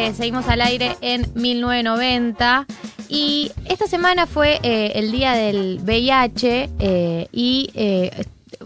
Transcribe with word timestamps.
eh, 0.00 0.14
seguimos 0.14 0.48
al 0.48 0.62
aire 0.62 0.96
en 1.02 1.26
1990 1.34 2.66
y 3.10 3.52
esta 3.66 3.86
semana 3.86 4.26
fue 4.26 4.58
eh, 4.62 4.92
el 4.94 5.12
día 5.12 5.32
del 5.32 5.78
VIH 5.84 6.70
eh, 6.78 7.28
y 7.32 7.70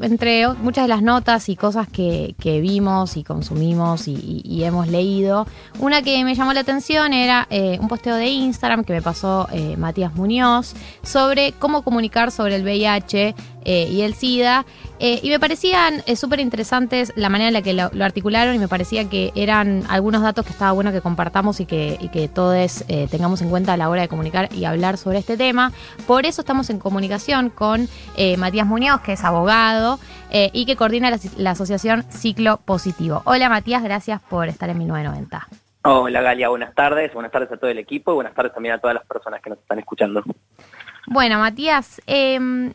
entre 0.00 0.46
muchas 0.54 0.84
de 0.84 0.88
las 0.88 1.02
notas 1.02 1.48
y 1.48 1.56
cosas 1.56 1.88
que, 1.88 2.36
que 2.38 2.60
vimos 2.60 3.16
y 3.16 3.24
consumimos 3.24 4.06
y, 4.06 4.62
hemos 4.62 4.86
leído, 4.86 5.48
una 5.80 6.02
que 6.02 6.24
me 6.24 6.36
llamó 6.36 6.52
la 6.52 6.60
atención 6.60 7.12
era 7.12 7.48
un 7.80 7.88
posteo 7.88 8.14
de 8.14 8.26
Instagram 8.26 8.84
que 8.84 8.92
me 8.92 9.02
pasó 9.02 9.48
Matías 9.76 10.14
Muñoz 10.14 10.74
sobre 11.02 11.52
cómo 11.52 11.82
comunicar 11.82 12.30
sobre 12.30 12.56
el 12.56 12.62
VIH 12.62 13.34
eh, 13.64 13.88
y 13.90 14.02
el 14.02 14.14
SIDA. 14.14 14.64
eh, 15.00 15.20
y 15.22 15.28
me 15.30 15.40
parecían 15.40 16.02
eh, 16.06 16.16
súper 16.16 16.40
interesantes 16.40 17.12
la 17.16 17.28
manera 17.28 17.48
en 17.48 17.54
la 17.54 17.62
que 17.62 17.72
lo, 17.72 17.90
lo 17.92 18.04
articularon 18.04 18.54
y 18.54 18.58
me 18.58 18.68
parecía 18.68 19.08
que 19.08 19.32
eran 19.34 19.84
algunos 19.88 20.22
datos 20.22 20.44
que 20.46 20.52
estaba 20.52 20.72
bueno 20.72 20.92
que 20.92 21.00
compartamos 21.00 21.60
y 21.60 21.66
que, 21.66 21.96
y 22.00 22.08
que 22.08 22.28
todos 22.28 22.84
eh, 22.88 23.08
tengamos 23.10 23.42
en 23.42 23.50
cuenta 23.50 23.72
a 23.72 23.76
la 23.76 23.88
hora 23.88 24.02
de 24.02 24.08
comunicar 24.08 24.48
y 24.54 24.64
hablar 24.64 24.96
sobre 24.98 25.18
este 25.18 25.36
tema. 25.36 25.72
Por 26.06 26.26
eso 26.26 26.42
estamos 26.42 26.70
en 26.70 26.78
comunicación 26.78 27.50
con 27.50 27.88
Matías 28.38 28.66
Muñoz, 28.66 29.00
que 29.00 29.12
es 29.14 29.24
abogado 29.24 29.98
y 30.30 30.66
que 30.66 30.76
coordina 30.76 31.10
la, 31.10 31.18
la 31.36 31.50
asociación 31.52 32.04
Ciclo 32.10 32.58
Positivo. 32.64 33.22
Hola 33.24 33.48
Matías, 33.48 33.82
gracias 33.82 34.20
por 34.22 34.48
estar 34.48 34.68
en 34.70 34.78
1990. 34.78 35.48
Hola 35.82 36.22
Galia, 36.22 36.48
buenas 36.48 36.74
tardes, 36.74 37.12
buenas 37.12 37.30
tardes 37.32 37.52
a 37.52 37.56
todo 37.56 37.70
el 37.70 37.78
equipo 37.78 38.12
y 38.12 38.14
buenas 38.14 38.34
tardes 38.34 38.54
también 38.54 38.74
a 38.74 38.78
todas 38.78 38.94
las 38.94 39.04
personas 39.04 39.42
que 39.42 39.50
nos 39.50 39.58
están 39.58 39.78
escuchando. 39.78 40.22
Bueno, 41.06 41.38
Matías, 41.38 42.00
eh, 42.06 42.72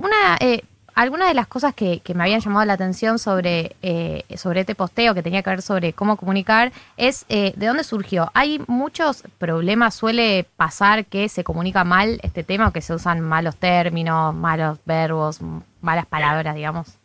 una, 0.00 0.36
eh, 0.40 0.62
algunas 0.94 1.28
de 1.28 1.34
las 1.34 1.46
cosas 1.46 1.74
que, 1.74 2.00
que 2.00 2.14
me 2.14 2.24
habían 2.24 2.40
llamado 2.40 2.64
la 2.66 2.72
atención 2.74 3.18
sobre, 3.18 3.76
eh, 3.82 4.24
sobre 4.36 4.60
este 4.60 4.74
posteo 4.74 5.14
que 5.14 5.22
tenía 5.22 5.42
que 5.42 5.50
ver 5.50 5.62
sobre 5.62 5.92
cómo 5.92 6.16
comunicar 6.16 6.72
es 6.96 7.24
eh, 7.28 7.52
de 7.56 7.66
dónde 7.66 7.84
surgió. 7.84 8.30
Hay 8.34 8.60
muchos 8.66 9.22
problemas, 9.38 9.94
suele 9.94 10.46
pasar 10.56 11.06
que 11.06 11.28
se 11.28 11.44
comunica 11.44 11.84
mal 11.84 12.18
este 12.22 12.42
tema 12.44 12.68
o 12.68 12.72
que 12.72 12.80
se 12.80 12.94
usan 12.94 13.20
malos 13.20 13.56
términos, 13.56 14.34
malos 14.34 14.78
verbos, 14.84 15.40
malas 15.80 16.06
palabras, 16.06 16.54
digamos. 16.54 16.96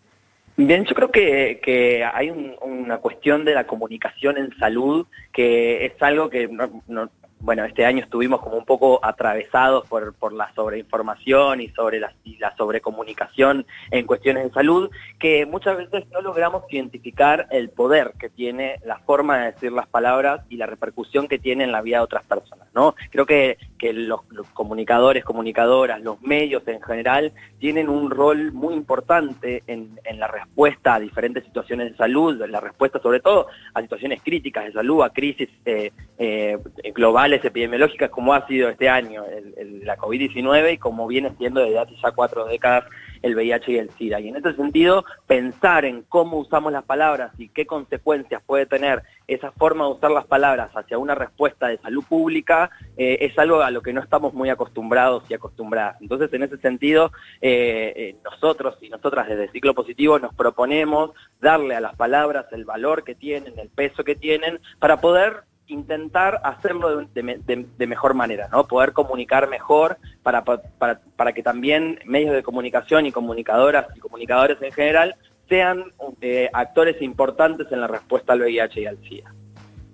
Bien, 0.58 0.86
yo 0.86 0.96
creo 0.96 1.12
que, 1.12 1.60
que 1.64 2.04
hay 2.06 2.30
un- 2.30 2.56
una 2.62 2.98
cuestión 3.00 3.44
de 3.44 3.54
la 3.54 3.66
comunicación 3.68 4.38
en 4.38 4.58
salud 4.58 5.06
que 5.34 5.86
es 5.86 6.02
algo 6.02 6.30
que, 6.30 6.48
no- 6.48 7.10
bueno, 7.46 7.64
este 7.64 7.86
año 7.86 8.04
estuvimos 8.04 8.42
como 8.42 8.58
un 8.58 8.66
poco 8.66 9.00
atravesados 9.04 9.86
por, 9.88 10.16
por 10.16 10.34
la 10.34 10.52
sobreinformación 10.56 11.62
y 11.62 11.70
sobre 11.70 12.00
la, 12.00 12.12
sobrecomunicación 12.58 13.68
en 13.92 14.08
cuestiones 14.08 14.46
de 14.46 14.50
salud, 14.50 14.90
que 15.20 15.46
muchas 15.46 15.78
veces 15.78 16.06
no 16.12 16.22
logramos 16.22 16.64
identificar 16.70 17.48
el 17.52 17.70
poder 17.70 18.14
que 18.20 18.30
tiene 18.30 18.80
la 18.84 18.98
forma 18.98 19.38
de 19.38 19.52
decir 19.52 19.72
las 19.72 19.88
palabras 19.88 20.42
y 20.50 20.58
la 20.58 20.66
repercusión 20.66 21.28
que 21.28 21.38
tiene 21.38 21.64
en 21.64 21.72
la 21.72 21.82
vida 21.82 21.98
de 21.98 22.04
otras 22.04 22.24
personas, 22.24 22.68
¿no? 22.74 22.96
Creo 23.12 23.28
que, 23.28 23.60
que 23.78 23.94
los, 23.94 24.22
los 24.32 24.48
comunicadores, 24.48 25.24
comunicadoras, 25.24 26.02
los 26.02 26.20
medios 26.24 26.68
en 26.68 26.82
general 26.82 27.32
tienen 27.60 27.90
un 27.90 28.10
rol 28.10 28.54
muy 28.54 28.74
importante 28.74 29.64
en, 29.68 30.00
en 30.04 30.20
la 30.20 30.28
respuesta 30.28 30.96
a 30.96 31.00
diferentes 31.00 31.44
situaciones 31.44 31.92
de 31.92 31.98
salud, 31.98 32.42
en 32.42 32.52
la 32.52 32.60
respuesta 32.60 33.00
sobre 33.00 33.20
todo 33.20 33.48
a 33.74 33.82
situaciones 33.82 34.22
críticas 34.24 34.66
de 34.66 34.72
salud, 34.72 35.04
a 35.04 35.12
crisis 35.12 35.50
eh, 35.66 35.92
eh, 36.18 36.58
globales 36.94 37.35
epidemiológicas 37.44 38.10
como 38.10 38.34
ha 38.34 38.46
sido 38.48 38.70
este 38.70 38.88
año 38.90 39.24
el- 39.26 39.54
el- 39.58 39.86
la 39.86 39.98
COVID-19 39.98 40.74
y 40.74 40.78
como 40.78 41.08
viene 41.08 41.32
siendo 41.38 41.62
desde 41.62 41.80
hace 41.80 41.96
ya 42.02 42.12
cuatro 42.12 42.46
décadas 42.46 42.86
el 43.22 43.36
VIH 43.36 43.72
y 43.72 43.78
el 43.78 43.90
SIDA. 43.92 44.20
Y 44.20 44.28
en 44.30 44.36
este 44.36 44.54
sentido, 44.54 45.04
pensar 45.26 45.84
en 45.86 46.04
cómo 46.04 46.38
usamos 46.38 46.72
las 46.72 46.84
palabras 46.84 47.32
y 47.40 47.50
qué 47.50 47.66
consecuencias 47.66 48.42
puede 48.46 48.68
tener 48.68 49.02
esa 49.28 49.52
forma 49.52 49.86
de 49.86 49.92
usar 49.92 50.12
las 50.12 50.26
palabras 50.26 50.70
hacia 50.76 51.00
una 51.00 51.16
respuesta 51.16 51.68
de 51.68 51.80
salud 51.80 52.04
pública 52.08 52.70
eh, 52.98 53.18
es 53.22 53.38
algo 53.40 53.62
a 53.62 53.72
lo 53.72 53.82
que 53.82 53.94
no 53.94 54.02
estamos 54.02 54.34
muy 54.36 54.50
acostumbrados 54.50 55.24
y 55.30 55.34
acostumbradas. 55.34 56.00
Entonces, 56.02 56.32
en 56.34 56.44
ese 56.44 56.58
sentido, 56.58 57.12
eh, 57.42 57.94
eh, 57.96 58.16
nosotros 58.24 58.78
y 58.82 58.90
nosotras 58.90 59.28
desde 59.28 59.50
Ciclo 59.50 59.74
Positivo 59.74 60.20
nos 60.20 60.34
proponemos 60.36 61.12
darle 61.42 61.76
a 61.76 61.82
las 61.82 61.96
palabras 61.96 62.46
el 62.52 62.66
valor 62.66 63.04
que 63.04 63.16
tienen, 63.16 63.58
el 63.58 63.70
peso 63.70 64.04
que 64.04 64.16
tienen, 64.16 64.60
para 64.80 65.02
poder 65.02 65.44
intentar 65.68 66.40
hacerlo 66.44 66.98
de, 66.98 67.08
de 67.14 67.24
me- 67.24 67.38
de- 67.38 67.66
de 67.78 67.88
mejor 67.88 68.14
manera, 68.14 68.48
¿no? 68.52 68.66
Poder 68.66 68.94
comunicar 68.94 69.48
mejor 69.50 69.98
para, 70.24 70.44
pa- 70.44 70.62
para, 70.78 71.00
para 71.16 71.34
que 71.34 71.42
también 71.44 72.00
medios 72.06 72.34
de 72.36 72.44
comunicación 72.44 73.06
y 73.06 73.12
comunicadoras 73.12 73.86
y 73.96 74.00
comunicadores 74.00 74.62
en 74.62 74.72
general 74.72 75.16
sean 75.50 75.86
eh, 76.22 76.50
actores 76.54 77.02
importantes 77.02 77.68
en 77.72 77.82
la 77.82 77.88
respuesta 77.88 78.34
al 78.34 78.42
VIH 78.42 78.82
y 78.82 78.86
al 78.86 78.98
SIDA. 79.08 79.34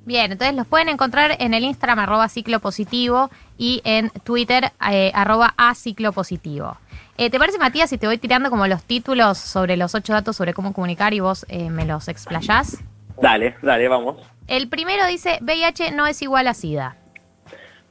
Bien, 0.03 0.31
entonces 0.31 0.55
los 0.55 0.65
pueden 0.65 0.89
encontrar 0.89 1.35
en 1.39 1.53
el 1.53 1.63
Instagram 1.63 1.99
arroba 1.99 2.27
ciclo 2.27 2.59
positivo 2.59 3.29
y 3.57 3.81
en 3.83 4.09
Twitter 4.23 4.71
eh, 4.89 5.11
arroba 5.13 5.53
a 5.57 5.75
ciclo 5.75 6.11
positivo. 6.11 6.75
Eh, 7.17 7.29
¿Te 7.29 7.37
parece, 7.37 7.59
Matías, 7.59 7.89
si 7.89 7.97
te 7.99 8.07
voy 8.07 8.17
tirando 8.17 8.49
como 8.49 8.65
los 8.65 8.83
títulos 8.83 9.37
sobre 9.37 9.77
los 9.77 9.93
ocho 9.93 10.13
datos 10.13 10.35
sobre 10.35 10.53
cómo 10.55 10.73
comunicar 10.73 11.13
y 11.13 11.19
vos 11.19 11.45
eh, 11.49 11.69
me 11.69 11.85
los 11.85 12.07
explayás? 12.07 12.81
Dale, 13.21 13.55
dale, 13.61 13.87
vamos. 13.87 14.17
El 14.51 14.67
primero 14.67 15.07
dice, 15.07 15.39
VIH 15.39 15.93
no 15.93 16.07
es 16.07 16.21
igual 16.21 16.45
a 16.45 16.53
SIDA. 16.53 16.97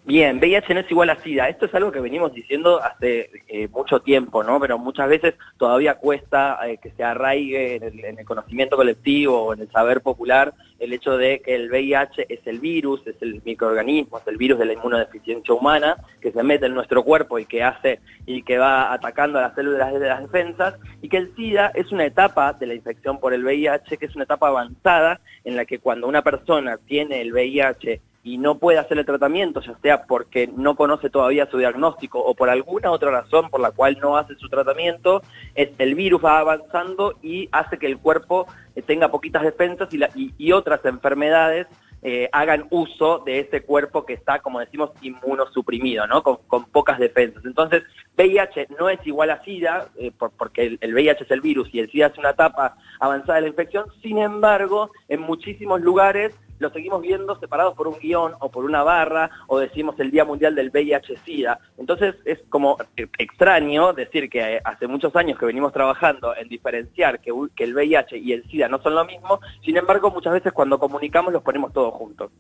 Bien, 0.04 0.36
VIH 0.36 0.74
no 0.74 0.80
es 0.80 0.90
igual 0.90 1.08
a 1.08 1.16
SIDA. 1.16 1.48
Esto 1.48 1.64
es 1.64 1.74
algo 1.74 1.90
que 1.90 2.00
venimos 2.00 2.34
diciendo 2.34 2.82
hace 2.82 3.30
eh, 3.48 3.66
mucho 3.68 4.00
tiempo, 4.00 4.44
¿no? 4.44 4.60
Pero 4.60 4.78
muchas 4.78 5.08
veces 5.08 5.36
todavía 5.56 5.94
cuesta 5.94 6.58
eh, 6.68 6.76
que 6.76 6.90
se 6.90 7.02
arraigue 7.02 7.76
en 7.76 7.82
el, 7.84 8.04
en 8.04 8.18
el 8.18 8.26
conocimiento 8.26 8.76
colectivo 8.76 9.40
o 9.40 9.54
en 9.54 9.60
el 9.60 9.70
saber 9.70 10.02
popular 10.02 10.52
el 10.80 10.94
hecho 10.94 11.16
de 11.16 11.40
que 11.40 11.54
el 11.54 11.70
VIH 11.70 12.26
es 12.28 12.40
el 12.46 12.58
virus, 12.58 13.06
es 13.06 13.16
el 13.20 13.40
microorganismo, 13.44 14.18
es 14.18 14.26
el 14.26 14.38
virus 14.38 14.58
de 14.58 14.64
la 14.64 14.72
inmunodeficiencia 14.72 15.54
humana 15.54 15.96
que 16.20 16.32
se 16.32 16.42
mete 16.42 16.66
en 16.66 16.74
nuestro 16.74 17.04
cuerpo 17.04 17.38
y 17.38 17.44
que 17.44 17.62
hace 17.62 18.00
y 18.26 18.42
que 18.42 18.58
va 18.58 18.92
atacando 18.92 19.38
a 19.38 19.42
las 19.42 19.54
células 19.54 19.92
de 19.92 20.08
las 20.08 20.22
defensas 20.22 20.74
y 21.02 21.08
que 21.08 21.18
el 21.18 21.34
SIDA 21.36 21.70
es 21.74 21.92
una 21.92 22.06
etapa 22.06 22.54
de 22.54 22.66
la 22.66 22.74
infección 22.74 23.20
por 23.20 23.34
el 23.34 23.44
VIH 23.44 23.98
que 23.98 24.06
es 24.06 24.14
una 24.16 24.24
etapa 24.24 24.48
avanzada 24.48 25.20
en 25.44 25.54
la 25.54 25.66
que 25.66 25.78
cuando 25.78 26.08
una 26.08 26.22
persona 26.22 26.78
tiene 26.78 27.20
el 27.20 27.32
VIH 27.32 28.00
y 28.22 28.36
no 28.36 28.58
puede 28.58 28.78
hacer 28.78 28.98
el 28.98 29.06
tratamiento, 29.06 29.60
ya 29.62 29.74
sea 29.80 30.04
porque 30.04 30.46
no 30.54 30.76
conoce 30.76 31.08
todavía 31.08 31.46
su 31.50 31.56
diagnóstico 31.56 32.18
o 32.20 32.34
por 32.34 32.50
alguna 32.50 32.90
otra 32.90 33.10
razón 33.10 33.48
por 33.48 33.60
la 33.60 33.70
cual 33.70 33.98
no 34.00 34.16
hace 34.18 34.34
su 34.34 34.48
tratamiento, 34.50 35.22
es, 35.54 35.70
el 35.78 35.94
virus 35.94 36.22
va 36.22 36.38
avanzando 36.38 37.14
y 37.22 37.48
hace 37.50 37.78
que 37.78 37.86
el 37.86 37.96
cuerpo 37.98 38.46
eh, 38.76 38.82
tenga 38.82 39.10
poquitas 39.10 39.42
defensas 39.42 39.92
y, 39.94 39.98
la- 39.98 40.10
y- 40.14 40.52
otras 40.52 40.84
enfermedades 40.84 41.66
eh, 42.02 42.28
hagan 42.32 42.66
uso 42.70 43.18
de 43.24 43.40
ese 43.40 43.62
cuerpo 43.62 44.04
que 44.06 44.14
está, 44.14 44.38
como 44.40 44.60
decimos, 44.60 44.90
inmunosuprimido, 45.02 46.06
¿no? 46.06 46.22
Con, 46.22 46.38
con 46.46 46.64
pocas 46.64 46.98
defensas. 46.98 47.44
Entonces, 47.44 47.82
VIH 48.16 48.68
no 48.78 48.88
es 48.88 48.98
igual 49.06 49.30
a 49.30 49.42
SIDA, 49.44 49.88
eh, 49.98 50.10
por- 50.10 50.30
porque 50.32 50.66
el, 50.66 50.78
el 50.80 50.94
VIH 50.94 51.24
es 51.24 51.30
el 51.30 51.40
virus 51.40 51.68
y 51.72 51.80
el 51.80 51.90
SIDA 51.90 52.06
es 52.08 52.18
una 52.18 52.30
etapa 52.30 52.76
avanzada 52.98 53.36
de 53.36 53.42
la 53.42 53.48
infección, 53.48 53.86
sin 54.02 54.18
embargo, 54.18 54.90
en 55.08 55.20
muchísimos 55.20 55.80
lugares 55.80 56.34
lo 56.60 56.70
seguimos 56.70 57.02
viendo 57.02 57.34
separados 57.40 57.74
por 57.74 57.88
un 57.88 57.98
guion 57.98 58.34
o 58.38 58.50
por 58.50 58.64
una 58.64 58.84
barra 58.84 59.30
o 59.48 59.58
decimos 59.58 59.98
el 59.98 60.10
Día 60.10 60.24
Mundial 60.24 60.54
del 60.54 60.70
VIH-Sida. 60.70 61.58
Entonces 61.78 62.14
es 62.24 62.38
como 62.48 62.76
eh, 62.96 63.08
extraño 63.18 63.92
decir 63.92 64.30
que 64.30 64.56
eh, 64.56 64.60
hace 64.62 64.86
muchos 64.86 65.16
años 65.16 65.38
que 65.38 65.46
venimos 65.46 65.72
trabajando 65.72 66.36
en 66.36 66.48
diferenciar 66.48 67.20
que, 67.20 67.30
el 67.30 67.74
VIH 67.74 68.18
y 68.18 68.32
el 68.32 68.44
SIDA 68.44 68.68
no 68.68 68.80
son 68.80 68.94
lo 68.94 69.04
mismo, 69.04 69.40
sin 69.64 69.76
embargo 69.76 70.10
muchas 70.10 70.34
veces 70.34 70.52
cuando 70.52 70.78
comunicamos 70.78 71.32
los 71.32 71.42
ponemos 71.42 71.72
todos 71.72 71.94
juntos. 71.94 72.30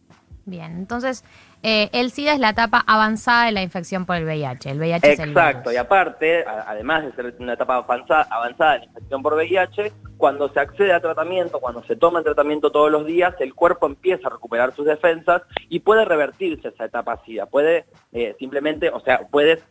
Bien, 0.46 0.76
entonces 0.76 1.24
eh, 1.62 1.90
el 1.92 2.10
SIDA 2.10 2.32
es 2.32 2.40
la 2.40 2.50
etapa 2.50 2.82
avanzada 2.86 3.46
de 3.46 3.52
la 3.52 3.62
infección 3.62 4.06
por 4.06 4.16
el 4.16 4.24
VIH. 4.24 4.70
El 4.70 4.78
VIH 4.78 5.12
es 5.12 5.18
el 5.18 5.28
Exacto, 5.30 5.70
y 5.72 5.76
aparte, 5.76 6.44
además 6.44 7.04
de 7.04 7.12
ser 7.12 7.34
una 7.38 7.54
etapa 7.54 7.76
avanzada, 7.76 8.26
avanzada 8.30 8.72
de 8.72 8.78
la 8.80 8.84
infección 8.86 9.22
por 9.22 9.34
VIH, 9.34 9.92
cuando 10.16 10.52
se 10.52 10.60
accede 10.60 10.92
a 10.92 11.00
tratamiento, 11.00 11.60
cuando 11.60 11.82
se 11.84 11.96
toma 11.96 12.18
el 12.18 12.24
tratamiento 12.24 12.70
todos 12.70 12.90
los 12.90 13.06
días, 13.06 13.34
el 13.40 13.54
cuerpo 13.54 13.86
empieza 13.86 14.28
a 14.28 14.30
recuperar 14.30 14.74
sus 14.74 14.86
defensas 14.86 15.42
y 15.68 15.80
puede 15.80 16.04
revertirse 16.04 16.68
esa 16.68 16.84
etapa 16.84 17.20
SIDA. 17.24 17.46
Puede 17.46 17.86
eh, 18.12 18.36
simplemente, 18.38 18.90
o 18.90 19.00
sea, 19.00 19.20
puedes, 19.30 19.62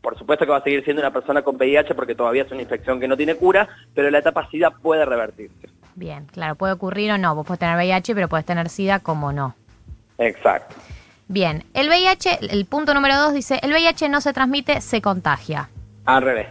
por 0.00 0.18
supuesto 0.18 0.44
que 0.44 0.52
va 0.52 0.58
a 0.58 0.62
seguir 0.62 0.84
siendo 0.84 1.02
una 1.02 1.12
persona 1.12 1.42
con 1.42 1.56
VIH 1.56 1.94
porque 1.94 2.14
todavía 2.14 2.42
es 2.42 2.52
una 2.52 2.62
infección 2.62 3.00
que 3.00 3.08
no 3.08 3.16
tiene 3.16 3.34
cura, 3.34 3.68
pero 3.94 4.10
la 4.10 4.18
etapa 4.18 4.48
SIDA 4.50 4.70
puede 4.70 5.04
revertirse. 5.04 5.68
Bien, 5.94 6.26
claro, 6.26 6.54
puede 6.54 6.74
ocurrir 6.74 7.10
o 7.10 7.18
no. 7.18 7.34
Vos 7.34 7.44
podés 7.46 7.60
tener 7.60 7.76
VIH, 7.76 8.14
pero 8.14 8.28
podés 8.28 8.44
tener 8.44 8.68
SIDA 8.68 9.00
como 9.00 9.32
no. 9.32 9.56
Exacto. 10.18 10.76
Bien, 11.28 11.64
el 11.74 11.88
VIH, 11.88 12.38
el 12.50 12.64
punto 12.66 12.94
número 12.94 13.16
dos 13.16 13.32
dice, 13.32 13.60
el 13.62 13.72
VIH 13.72 14.08
no 14.08 14.20
se 14.20 14.32
transmite, 14.32 14.80
se 14.80 15.02
contagia. 15.02 15.68
Al 16.06 16.22
revés. 16.22 16.46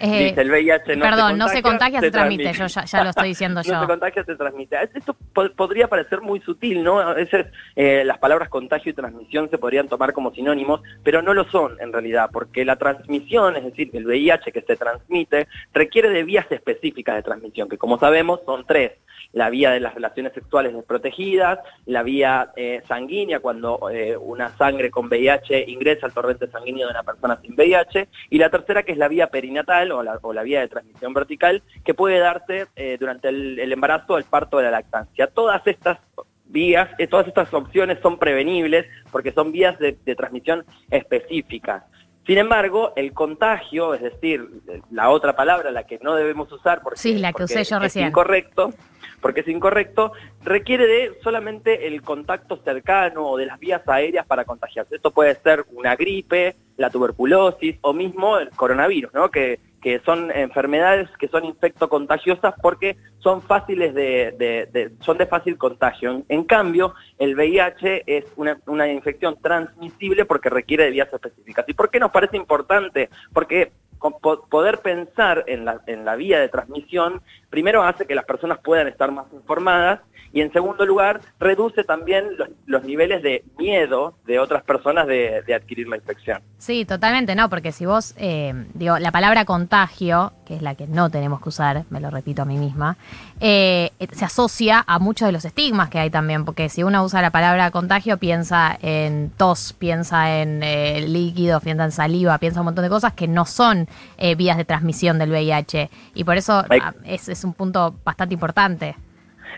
Eh, 0.00 0.28
dice 0.28 0.40
el 0.40 0.50
VIH 0.50 0.96
no 0.96 1.04
perdón, 1.04 1.32
se 1.32 1.36
no 1.38 1.48
se 1.48 1.62
contagia, 1.62 2.00
se, 2.00 2.10
transmite. 2.10 2.52
Yo 2.52 2.66
ya, 2.66 2.84
ya, 2.84 3.04
lo 3.04 3.10
estoy 3.10 3.28
diciendo 3.28 3.62
yo. 3.64 3.74
no 3.74 3.80
se 3.80 3.86
contagia, 3.86 4.24
se 4.24 4.36
transmite. 4.36 4.76
Esto 4.94 5.14
po 5.32 5.48
podría 5.56 5.88
parecer 5.88 6.20
muy 6.20 6.40
sutil, 6.40 6.82
¿no? 6.82 7.00
A 7.00 7.14
veces 7.14 7.46
eh, 7.76 8.02
las 8.04 8.18
palabras 8.18 8.48
contagio 8.48 8.90
y 8.90 8.94
transmisión 8.94 9.48
se 9.50 9.58
podrían 9.58 9.88
tomar 9.88 10.12
como 10.12 10.32
sinónimos, 10.32 10.80
pero 11.02 11.22
no 11.22 11.34
lo 11.34 11.44
son 11.44 11.80
en 11.80 11.92
realidad, 11.92 12.30
porque 12.32 12.64
la 12.64 12.76
transmisión, 12.76 13.56
es 13.56 13.64
decir, 13.64 13.90
el 13.92 14.06
VIH 14.06 14.52
que 14.52 14.62
se 14.62 14.76
transmite, 14.76 15.48
requiere 15.72 16.10
de 16.10 16.24
vías 16.24 16.50
específicas 16.50 17.16
de 17.16 17.22
transmisión, 17.22 17.68
que 17.68 17.78
como 17.78 17.98
sabemos 17.98 18.40
son 18.44 18.64
tres 18.66 18.92
la 19.34 19.50
vía 19.50 19.72
de 19.72 19.80
las 19.80 19.94
relaciones 19.94 20.32
sexuales 20.32 20.72
desprotegidas, 20.72 21.58
la 21.86 22.02
vía 22.02 22.52
eh, 22.56 22.82
sanguínea, 22.86 23.40
cuando 23.40 23.90
eh, 23.90 24.16
una 24.16 24.50
sangre 24.56 24.90
con 24.90 25.06
VIH 25.06 25.64
ingresa 25.68 26.06
al 26.06 26.14
torrente 26.14 26.46
sanguíneo 26.46 26.86
de 26.86 26.92
una 26.92 27.02
persona 27.02 27.38
sin 27.42 27.54
VIH, 27.54 28.08
y 28.30 28.38
la 28.38 28.48
tercera 28.48 28.84
que 28.84 28.92
es 28.92 28.98
la 28.98 29.08
vía 29.08 29.26
perinatal 29.26 29.90
o 29.98 30.02
la, 30.02 30.18
o 30.22 30.32
la 30.32 30.42
vía 30.42 30.60
de 30.60 30.68
transmisión 30.68 31.14
vertical, 31.14 31.62
que 31.84 31.94
puede 31.94 32.18
darse 32.18 32.66
eh, 32.76 32.96
durante 32.98 33.28
el, 33.28 33.58
el 33.58 33.72
embarazo, 33.72 34.18
el 34.18 34.24
parto 34.24 34.58
de 34.58 34.64
la 34.64 34.70
lactancia. 34.70 35.26
Todas 35.26 35.66
estas 35.66 35.98
vías, 36.46 36.88
eh, 36.98 37.06
todas 37.06 37.26
estas 37.26 37.52
opciones 37.52 37.98
son 38.02 38.18
prevenibles 38.18 38.86
porque 39.10 39.32
son 39.32 39.52
vías 39.52 39.78
de, 39.78 39.98
de 40.04 40.14
transmisión 40.14 40.64
específicas. 40.90 41.84
Sin 42.26 42.38
embargo, 42.38 42.94
el 42.96 43.12
contagio, 43.12 43.92
es 43.92 44.00
decir, 44.00 44.48
la 44.90 45.10
otra 45.10 45.36
palabra, 45.36 45.70
la 45.70 45.84
que 45.84 45.98
no 46.02 46.14
debemos 46.14 46.50
usar 46.50 46.80
porque, 46.82 46.98
sí, 46.98 47.18
la 47.18 47.28
que 47.28 47.32
porque 47.32 47.44
usé 47.44 47.64
yo 47.64 47.78
es 47.82 47.96
incorrecto, 47.96 48.72
porque 49.20 49.40
es 49.40 49.48
incorrecto, 49.48 50.12
requiere 50.42 50.86
de 50.86 51.18
solamente 51.22 51.86
el 51.86 52.00
contacto 52.00 52.56
cercano 52.64 53.26
o 53.26 53.36
de 53.36 53.44
las 53.44 53.58
vías 53.58 53.86
aéreas 53.86 54.26
para 54.26 54.46
contagiarse. 54.46 54.96
Esto 54.96 55.10
puede 55.10 55.34
ser 55.34 55.66
una 55.72 55.96
gripe, 55.96 56.56
la 56.78 56.88
tuberculosis 56.88 57.76
o 57.82 57.92
mismo 57.92 58.38
el 58.38 58.48
coronavirus, 58.50 59.12
¿no? 59.12 59.30
que, 59.30 59.60
que 59.84 60.00
son 60.00 60.30
enfermedades 60.30 61.10
que 61.18 61.28
son 61.28 61.44
infectocontagiosas 61.44 62.54
porque 62.62 62.96
son 63.18 63.42
fáciles 63.42 63.92
de, 63.92 64.92
son 65.00 65.18
de 65.18 65.26
fácil 65.26 65.58
contagio. 65.58 66.10
En, 66.10 66.24
en 66.30 66.44
cambio, 66.44 66.94
el 67.18 67.34
VIH 67.34 68.04
es 68.06 68.24
una, 68.36 68.58
una, 68.64 68.90
infección 68.90 69.36
transmisible 69.42 70.24
porque 70.24 70.48
requiere 70.48 70.84
de 70.84 70.90
vías 70.90 71.12
específicas. 71.12 71.66
¿Y 71.68 71.74
por 71.74 71.90
qué 71.90 72.00
nos 72.00 72.12
parece 72.12 72.38
importante? 72.38 73.10
Porque 73.34 73.72
poder 74.12 74.78
pensar 74.78 75.44
en 75.46 75.64
la, 75.64 75.80
en 75.86 76.04
la 76.04 76.16
vía 76.16 76.40
de 76.40 76.48
transmisión, 76.48 77.22
primero 77.50 77.82
hace 77.82 78.06
que 78.06 78.14
las 78.14 78.24
personas 78.24 78.58
puedan 78.62 78.88
estar 78.88 79.10
más 79.10 79.26
informadas 79.32 80.00
y 80.34 80.40
en 80.40 80.52
segundo 80.52 80.84
lugar 80.84 81.20
reduce 81.38 81.84
también 81.84 82.36
los, 82.36 82.48
los 82.66 82.84
niveles 82.84 83.22
de 83.22 83.44
miedo 83.56 84.16
de 84.26 84.40
otras 84.40 84.64
personas 84.64 85.06
de, 85.06 85.42
de, 85.46 85.54
adquirir 85.54 85.86
la 85.86 85.96
infección. 85.96 86.42
Sí, 86.58 86.84
totalmente, 86.84 87.36
no, 87.36 87.48
porque 87.48 87.70
si 87.70 87.86
vos, 87.86 88.14
eh, 88.18 88.52
digo, 88.74 88.98
la 88.98 89.12
palabra 89.12 89.44
contagio, 89.44 90.32
que 90.44 90.56
es 90.56 90.62
la 90.62 90.74
que 90.74 90.86
no 90.86 91.10
tenemos 91.10 91.40
que 91.40 91.48
usar, 91.48 91.84
me 91.90 92.00
lo 92.00 92.10
repito 92.10 92.42
a 92.42 92.44
mí 92.44 92.56
misma, 92.56 92.96
eh, 93.40 93.90
se 94.12 94.24
asocia 94.24 94.84
a 94.86 94.98
muchos 94.98 95.26
de 95.26 95.32
los 95.32 95.44
estigmas 95.44 95.88
que 95.88 95.98
hay 95.98 96.10
también, 96.10 96.44
porque 96.44 96.68
si 96.68 96.82
uno 96.82 97.02
usa 97.04 97.22
la 97.22 97.30
palabra 97.30 97.70
contagio 97.70 98.18
piensa 98.18 98.78
en 98.80 99.30
tos, 99.36 99.72
piensa 99.72 100.40
en 100.40 100.62
eh, 100.62 101.06
líquido, 101.06 101.60
piensa 101.60 101.84
en 101.84 101.92
saliva, 101.92 102.38
piensa 102.38 102.60
un 102.60 102.66
montón 102.66 102.84
de 102.84 102.90
cosas 102.90 103.12
que 103.12 103.28
no 103.28 103.44
son 103.44 103.88
eh, 104.18 104.34
vías 104.34 104.56
de 104.56 104.64
transmisión 104.64 105.18
del 105.18 105.30
VIH. 105.30 105.90
Y 106.14 106.24
por 106.24 106.36
eso 106.36 106.64
es, 107.04 107.28
es 107.28 107.44
un 107.44 107.54
punto 107.54 107.94
bastante 108.04 108.34
importante. 108.34 108.96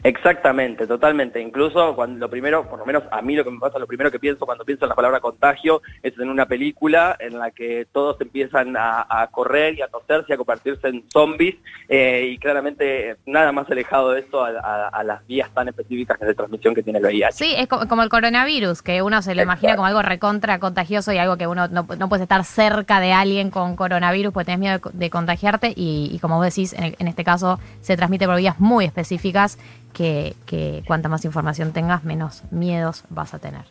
Exactamente, 0.02 0.87
totalmente. 0.87 1.40
Incluso 1.40 1.94
cuando 1.94 2.19
lo 2.19 2.31
primero, 2.31 2.69
por 2.69 2.78
lo 2.78 2.87
menos 2.87 3.04
a 3.10 3.22
mí 3.22 3.34
lo 3.34 3.44
que 3.44 3.50
me 3.50 3.58
pasa, 3.58 3.78
lo 3.78 3.87
primero 3.87 4.10
que 4.10 4.19
pienso 4.19 4.46
cuando 4.46 4.64
pienso 4.64 4.84
en 4.84 4.90
la 4.90 4.94
palabra 4.94 5.20
contagio 5.20 5.82
es 6.02 6.19
en 6.19 6.28
una 6.28 6.46
película 6.46 7.16
en 7.19 7.38
la 7.38 7.50
que 7.50 7.87
todos 7.93 8.20
empiezan 8.20 8.76
a, 8.76 9.06
a 9.08 9.26
correr 9.28 9.75
y 9.75 9.82
a 9.82 9.88
toserse 9.88 10.26
y 10.28 10.32
a 10.32 10.37
convertirse 10.37 10.88
en 10.88 11.04
zombies 11.10 11.56
eh, 11.88 12.31
y 12.32 12.38
claramente 12.38 13.16
nada 13.26 13.52
más 13.52 13.70
alejado 13.70 14.12
de 14.12 14.20
esto 14.20 14.44
a, 14.44 14.50
a, 14.50 14.88
a, 14.88 15.04
las 15.04 15.26
vías 15.26 15.50
tan 15.52 15.69
específicas 15.69 16.19
de 16.20 16.34
transmisión 16.34 16.75
que 16.75 16.82
tiene 16.82 16.99
el 16.99 17.04
VIH. 17.04 17.32
Sí, 17.32 17.54
es 17.56 17.69
como 17.69 18.02
el 18.02 18.08
coronavirus, 18.08 18.82
que 18.82 19.02
uno 19.02 19.22
se 19.22 19.34
lo 19.34 19.42
Exacto. 19.42 19.66
imagina 19.66 19.76
como 19.76 19.87
algo 19.87 20.02
recontra 20.02 20.58
contagioso 20.58 21.12
y 21.12 21.19
algo 21.19 21.37
que 21.37 21.46
uno 21.46 21.69
no, 21.69 21.87
no 21.99 22.08
puedes 22.08 22.22
estar 22.22 22.44
cerca 22.44 23.00
de 23.00 23.12
alguien 23.12 23.50
con 23.50 23.76
coronavirus 23.76 24.32
porque 24.32 24.46
tenés 24.46 24.60
miedo 24.60 24.78
de, 24.78 24.90
de 24.92 25.10
contagiarte 25.10 25.72
y, 25.75 26.10
y, 26.12 26.19
como 26.19 26.37
vos 26.37 26.44
decís, 26.44 26.72
en, 26.72 26.96
en 26.99 27.08
este 27.08 27.25
caso 27.25 27.58
se 27.81 27.96
transmite 27.96 28.26
por 28.26 28.37
vías 28.37 28.58
muy 28.58 28.84
específicas 28.84 29.58
que, 29.96 30.37
que 30.44 30.82
cuanta 30.87 31.08
más 31.08 31.25
información 31.25 31.72
tengas, 31.72 32.04
menos 32.04 32.43
miedos 32.50 33.04
vas 33.08 33.32
a 33.32 33.38
tener. 33.38 33.64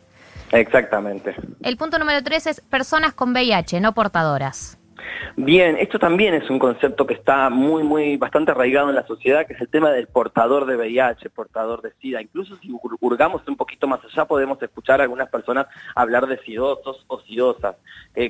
Exactamente. 0.50 1.36
El 1.62 1.76
punto 1.76 2.00
número 2.00 2.22
tres 2.24 2.48
es 2.48 2.60
personas 2.60 3.14
con 3.14 3.30
VIH, 3.30 3.80
no 3.80 3.94
portadoras. 3.94 4.76
Bien, 5.36 5.76
esto 5.78 5.98
también 5.98 6.34
es 6.34 6.48
un 6.48 6.58
concepto 6.58 7.06
que 7.06 7.14
está 7.14 7.50
muy, 7.50 7.82
muy, 7.82 8.16
bastante 8.16 8.52
arraigado 8.52 8.88
en 8.88 8.96
la 8.96 9.06
sociedad, 9.06 9.46
que 9.46 9.52
es 9.52 9.60
el 9.60 9.68
tema 9.68 9.90
del 9.90 10.06
portador 10.06 10.66
de 10.66 10.76
VIH, 10.76 11.30
portador 11.30 11.82
de 11.82 11.92
SIDA. 12.00 12.22
Incluso 12.22 12.56
si 12.56 12.70
hurgamos 13.00 13.46
un 13.46 13.56
poquito 13.56 13.86
más 13.86 14.00
allá, 14.04 14.24
podemos 14.24 14.62
escuchar 14.62 15.00
a 15.00 15.04
algunas 15.04 15.28
personas 15.28 15.66
hablar 15.94 16.26
de 16.26 16.38
sidosos 16.38 17.04
o 17.08 17.20
sidosas. 17.20 17.76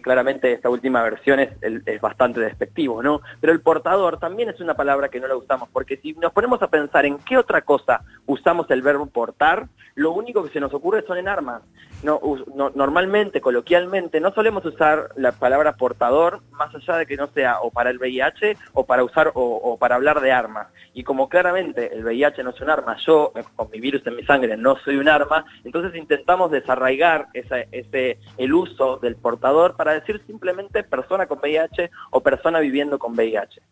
Claramente 0.03 0.53
esta 0.53 0.69
última 0.69 1.03
versión 1.03 1.41
es, 1.41 1.51
es, 1.63 2.01
bastante 2.01 2.41
despectivo, 2.41 3.03
¿no? 3.03 3.21
Pero 3.41 3.53
el 3.53 3.61
portador 3.61 4.19
también 4.19 4.49
es 4.49 4.61
una 4.61 4.75
palabra 4.75 5.09
que 5.09 5.21
no 5.21 5.29
la 5.29 5.37
usamos, 5.37 5.69
porque 5.73 5.97
si 5.99 6.13
nos 6.15 6.33
ponemos 6.33 6.61
a 6.63 6.69
pensar 6.69 7.07
en 7.07 7.19
qué 7.19 7.39
otra 7.39 7.63
cosa 7.63 8.03
usamos 8.27 8.71
el 8.71 8.83
verbo 8.83 9.07
portar, 9.07 9.69
lo 9.95 10.13
único 10.13 10.45
que 10.45 10.53
se 10.53 10.61
nos 10.61 10.75
ocurre 10.75 11.05
son 11.07 11.17
en 11.19 11.29
armas. 11.29 11.63
No, 12.03 12.21
no, 12.55 12.71
normalmente, 12.75 13.41
coloquialmente, 13.41 14.21
no 14.21 14.33
solemos 14.33 14.65
usar 14.67 15.09
la 15.17 15.33
palabra 15.33 15.77
portador 15.77 16.43
más 16.51 16.75
allá 16.75 16.99
de 16.99 17.07
que 17.07 17.17
no 17.17 17.29
sea 17.29 17.61
o 17.61 17.71
para 17.71 17.89
el 17.89 17.99
VIH 17.99 18.59
o 18.75 18.85
para 18.85 19.03
usar 19.03 19.33
o, 19.35 19.79
para 19.79 19.95
hablar 19.95 20.21
de 20.21 20.33
armas. 20.33 20.69
Y 20.93 21.03
como 21.05 21.31
claramente 21.31 21.95
el 21.95 22.05
VIH 22.05 22.45
no 22.45 22.51
es 22.51 22.61
un 22.61 22.69
arma, 22.69 22.97
yo 23.07 23.33
con 23.55 23.71
mi 23.71 23.81
virus 23.81 24.07
en 24.07 24.17
mi 24.17 24.25
sangre 24.25 24.57
no 24.59 24.77
soy 24.85 24.97
un 24.97 25.09
arma, 25.09 25.47
entonces 25.65 25.95
intentamos 25.95 26.51
desarraigar 26.51 27.29
esa, 27.33 27.61
ese, 27.73 28.19
el 28.37 28.53
uso 28.53 28.99
del 28.99 29.17
portador 29.17 29.77
para 29.77 29.95
decir 29.95 30.23
simplemente 30.27 30.85
persona 30.85 31.27
con 31.27 31.39
VIH 31.39 31.91
o 32.11 32.21
persona 32.21 32.61
viviendo 32.61 32.99
con 32.99 33.15
VIH. 33.15 33.63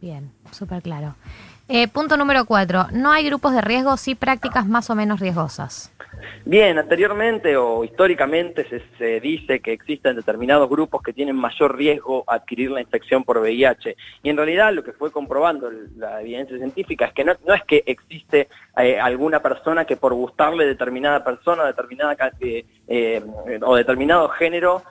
Bien, 0.00 0.30
súper 0.52 0.82
claro. 0.82 1.16
Eh, 1.68 1.88
punto 1.88 2.16
número 2.16 2.44
cuatro. 2.44 2.86
No 2.92 3.10
hay 3.10 3.24
grupos 3.24 3.52
de 3.52 3.60
riesgo, 3.60 3.96
sí 3.96 4.14
prácticas 4.14 4.66
más 4.66 4.88
o 4.90 4.94
menos 4.94 5.18
riesgosas. 5.18 5.92
Bien, 6.44 6.78
anteriormente 6.78 7.56
o 7.56 7.82
históricamente 7.82 8.68
se, 8.68 8.80
se, 8.98 9.20
dice 9.20 9.60
que 9.60 9.72
existen 9.72 10.14
determinados 10.14 10.68
grupos 10.68 11.02
que 11.02 11.12
tienen 11.12 11.36
mayor 11.36 11.76
riesgo 11.76 12.24
a 12.26 12.34
adquirir 12.36 12.70
la 12.70 12.80
infección 12.80 13.24
por 13.24 13.38
VIH. 13.38 13.96
Y 14.22 14.30
en 14.30 14.36
realidad 14.36 14.72
lo 14.72 14.84
que 14.84 14.92
fue 14.92 15.10
comprobando 15.10 15.70
la 15.96 16.20
evidencia 16.20 16.56
científica 16.56 17.06
es 17.06 17.12
que 17.12 17.24
no, 17.24 17.34
no 17.46 17.54
es 17.54 17.64
que 17.64 17.82
existe 17.86 18.48
eh, 18.76 19.00
alguna 19.00 19.40
persona 19.40 19.84
que 19.84 19.96
por 19.96 20.14
gustarle 20.14 20.66
determinada 20.66 21.24
persona 21.24 21.64
determinada, 21.64 22.32
eh, 22.40 22.64
eh, 22.86 23.22
o 23.62 23.74
determinado 23.74 24.28
género 24.28 24.82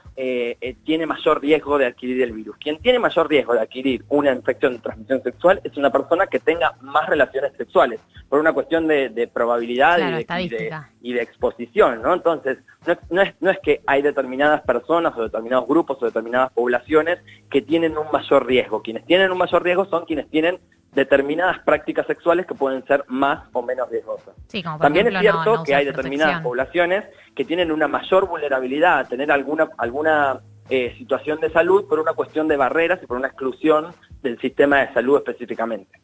tiene 0.85 1.05
mayor 1.05 1.41
riesgo 1.41 1.77
de 1.77 1.87
adquirir 1.87 2.23
el 2.23 2.31
virus. 2.31 2.55
Quien 2.55 2.77
tiene 2.77 2.99
mayor 2.99 3.27
riesgo 3.27 3.53
de 3.53 3.59
adquirir 3.59 4.05
una 4.07 4.31
infección 4.31 4.73
de 4.73 4.79
transmisión 4.79 5.21
sexual 5.21 5.59
es 5.61 5.75
una 5.75 5.91
persona 5.91 6.25
que 6.27 6.39
tenga 6.39 6.64
más 6.81 7.07
relaciones 7.07 7.53
sexuales, 7.57 7.99
por 8.29 8.39
una 8.39 8.53
cuestión 8.53 8.87
de, 8.87 9.09
de 9.09 9.27
probabilidad 9.27 9.97
claro, 9.97 10.19
y, 10.19 10.23
de, 10.23 10.41
y, 10.41 10.49
de, 10.49 10.81
y, 11.01 11.13
de, 11.13 11.21
exposición, 11.21 12.01
¿no? 12.01 12.13
Entonces, 12.13 12.57
no, 12.87 12.97
no, 13.09 13.21
es, 13.21 13.33
no 13.39 13.51
es 13.51 13.59
que 13.59 13.81
hay 13.85 14.01
determinadas 14.01 14.61
personas 14.61 15.13
o 15.15 15.23
determinados 15.23 15.67
grupos 15.67 16.01
o 16.01 16.05
determinadas 16.05 16.51
poblaciones 16.51 17.19
que 17.49 17.61
tienen 17.61 17.97
un 17.97 18.07
mayor 18.11 18.45
riesgo. 18.45 18.81
Quienes 18.81 19.05
tienen 19.05 19.31
un 19.31 19.37
mayor 19.37 19.63
riesgo 19.63 19.85
son 19.85 20.05
quienes 20.05 20.29
tienen 20.29 20.59
determinadas 20.95 21.59
prácticas 21.59 22.07
sexuales 22.07 22.47
que 22.47 22.55
pueden 22.55 22.83
ser 22.87 23.03
más 23.07 23.47
o 23.53 23.61
menos 23.61 23.89
riesgosas. 23.89 24.33
Sí, 24.47 24.63
como 24.63 24.79
También 24.79 25.07
ejemplo, 25.07 25.19
es 25.19 25.33
cierto 25.33 25.51
no, 25.51 25.57
no 25.57 25.63
que 25.63 25.75
hay 25.75 25.85
determinadas 25.85 26.41
poblaciones 26.41 27.03
que 27.35 27.45
tienen 27.45 27.71
una 27.71 27.87
mayor 27.87 28.27
vulnerabilidad 28.27 28.99
a 28.99 29.03
tener 29.03 29.31
alguna, 29.31 29.69
alguna 29.77 30.39
eh, 30.69 30.95
situación 30.97 31.39
de 31.41 31.51
salud 31.51 31.87
por 31.87 31.99
una 31.99 32.13
cuestión 32.13 32.47
de 32.47 32.57
barreras 32.57 32.99
y 33.03 33.05
por 33.05 33.17
una 33.17 33.27
exclusión 33.27 33.93
del 34.23 34.39
sistema 34.39 34.79
de 34.79 34.93
salud 34.93 35.17
específicamente. 35.17 35.99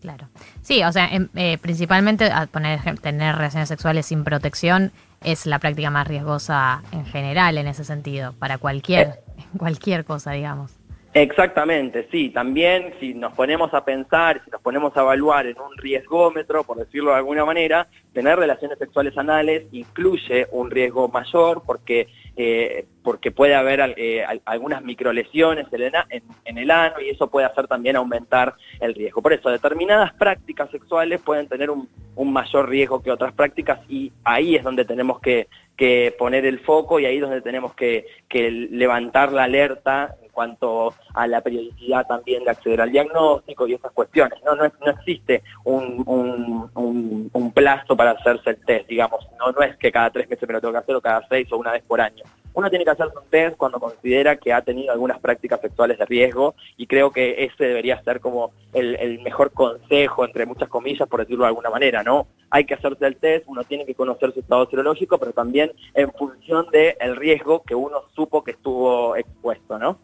Claro. 0.00 0.28
Sí, 0.62 0.82
o 0.84 0.92
sea, 0.92 1.08
eh, 1.34 1.58
principalmente 1.58 2.30
poner, 2.52 3.00
tener 3.00 3.34
relaciones 3.36 3.68
sexuales 3.68 4.06
sin 4.06 4.24
protección 4.24 4.92
es 5.22 5.46
la 5.46 5.58
práctica 5.58 5.90
más 5.90 6.06
riesgosa 6.06 6.82
en 6.92 7.04
general 7.06 7.58
en 7.58 7.66
ese 7.66 7.84
sentido, 7.84 8.32
para 8.34 8.58
cualquier, 8.58 9.22
cualquier 9.58 10.04
cosa, 10.04 10.32
digamos. 10.32 10.72
Exactamente, 11.16 12.06
sí. 12.12 12.28
También 12.28 12.92
si 13.00 13.14
nos 13.14 13.32
ponemos 13.32 13.72
a 13.72 13.86
pensar, 13.86 14.42
si 14.44 14.50
nos 14.50 14.60
ponemos 14.60 14.94
a 14.98 15.00
evaluar 15.00 15.46
en 15.46 15.58
un 15.58 15.74
riesgómetro, 15.78 16.62
por 16.62 16.76
decirlo 16.76 17.12
de 17.12 17.16
alguna 17.16 17.46
manera, 17.46 17.88
tener 18.12 18.38
relaciones 18.38 18.78
sexuales 18.78 19.16
anales 19.16 19.64
incluye 19.72 20.46
un 20.50 20.70
riesgo 20.70 21.08
mayor 21.08 21.62
porque 21.64 22.08
eh, 22.36 22.84
porque 23.02 23.30
puede 23.30 23.54
haber 23.54 23.94
eh, 23.96 24.26
algunas 24.44 24.84
microlesiones 24.84 25.66
en, 25.72 26.22
en, 26.44 26.58
el 26.58 26.70
ano 26.70 27.00
y 27.00 27.08
eso 27.08 27.30
puede 27.30 27.46
hacer 27.46 27.66
también 27.66 27.96
aumentar 27.96 28.54
el 28.78 28.92
riesgo. 28.94 29.22
Por 29.22 29.32
eso, 29.32 29.48
determinadas 29.48 30.12
prácticas 30.12 30.70
sexuales 30.70 31.22
pueden 31.22 31.48
tener 31.48 31.70
un, 31.70 31.88
un 32.14 32.30
mayor 32.30 32.68
riesgo 32.68 33.02
que 33.02 33.10
otras 33.10 33.32
prácticas 33.32 33.80
y 33.88 34.12
ahí 34.22 34.54
es 34.54 34.64
donde 34.64 34.84
tenemos 34.84 35.18
que, 35.20 35.48
que 35.78 36.14
poner 36.18 36.44
el 36.44 36.58
foco 36.58 37.00
y 37.00 37.06
ahí 37.06 37.16
es 37.16 37.22
donde 37.22 37.40
tenemos 37.40 37.74
que, 37.74 38.06
que 38.28 38.50
levantar 38.50 39.32
la 39.32 39.44
alerta 39.44 40.16
cuanto 40.36 40.92
a 41.14 41.26
la 41.26 41.40
periodicidad 41.40 42.06
también 42.06 42.44
de 42.44 42.50
acceder 42.50 42.82
al 42.82 42.92
diagnóstico 42.92 43.66
y 43.66 43.72
esas 43.72 43.90
cuestiones. 43.92 44.38
No, 44.44 44.54
no, 44.54 44.66
existe 44.66 45.42
un, 45.64 46.04
un, 47.32 47.52
plazo 47.52 47.96
para 47.96 48.10
hacerse 48.10 48.50
el 48.50 48.64
test, 48.66 48.86
digamos. 48.86 49.26
No, 49.38 49.50
no 49.50 49.62
es 49.62 49.78
que 49.78 49.90
cada 49.90 50.10
tres 50.10 50.28
meses 50.28 50.46
me 50.46 50.52
lo 50.52 50.60
tengo 50.60 50.72
que 50.72 50.80
hacer 50.80 50.94
o 50.94 51.00
cada 51.00 51.26
seis 51.26 51.50
o 51.50 51.56
una 51.56 51.72
vez 51.72 51.82
por 51.84 52.02
año. 52.02 52.22
Uno 52.52 52.70
tiene 52.70 52.84
que 52.84 52.90
hacerse 52.90 53.16
un 53.16 53.30
test 53.30 53.56
cuando 53.56 53.80
considera 53.80 54.36
que 54.36 54.52
ha 54.52 54.60
tenido 54.60 54.92
algunas 54.92 55.18
prácticas 55.20 55.60
sexuales 55.60 55.98
de 55.98 56.04
riesgo 56.04 56.54
y 56.76 56.86
creo 56.86 57.10
que 57.10 57.44
ese 57.44 57.64
debería 57.64 58.02
ser 58.02 58.20
como 58.20 58.52
el, 58.72 59.20
mejor 59.20 59.52
consejo, 59.52 60.24
entre 60.24 60.44
muchas 60.44 60.68
comillas, 60.68 61.08
por 61.08 61.20
decirlo 61.20 61.44
de 61.44 61.48
alguna 61.48 61.70
manera, 61.70 62.02
¿no? 62.02 62.26
Hay 62.50 62.64
que 62.64 62.74
hacerse 62.74 63.06
el 63.06 63.16
test, 63.16 63.44
uno 63.46 63.64
tiene 63.64 63.84
que 63.84 63.94
conocer 63.94 64.32
su 64.32 64.40
estado 64.40 64.68
serológico, 64.70 65.18
pero 65.18 65.32
también 65.32 65.72
en 65.94 66.10
función 66.12 66.66
del 66.70 67.16
riesgo 67.16 67.62
que 67.62 67.74
uno 67.74 68.02
supo 68.14 68.42
que 68.42 68.52
estuvo 68.52 69.16
expuesto, 69.16 69.78
¿no? 69.78 69.98